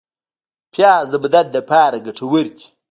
[0.73, 2.65] پیاز د بدن لپاره ګټور دی